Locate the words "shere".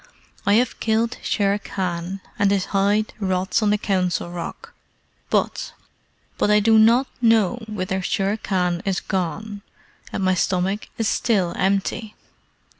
1.21-1.59, 8.01-8.37